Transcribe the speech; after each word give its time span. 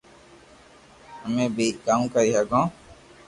ايي 1.23 1.29
مي 1.33 1.43
امي 1.49 1.67
ڪاوُ 1.85 2.03
ڪري 2.13 2.31
ھگو 2.39 2.61